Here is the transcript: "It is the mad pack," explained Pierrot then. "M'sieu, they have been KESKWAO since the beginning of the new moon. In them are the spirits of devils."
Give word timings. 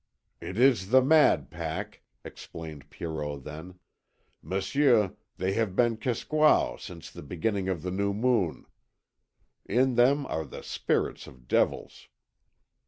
"It 0.39 0.57
is 0.57 0.89
the 0.89 1.03
mad 1.03 1.51
pack," 1.51 2.01
explained 2.23 2.89
Pierrot 2.89 3.43
then. 3.43 3.77
"M'sieu, 4.41 5.15
they 5.37 5.53
have 5.53 5.75
been 5.75 5.95
KESKWAO 5.97 6.79
since 6.79 7.11
the 7.11 7.21
beginning 7.21 7.69
of 7.69 7.83
the 7.83 7.91
new 7.91 8.11
moon. 8.11 8.65
In 9.63 9.93
them 9.93 10.25
are 10.25 10.43
the 10.45 10.63
spirits 10.63 11.27
of 11.27 11.47
devils." 11.47 12.07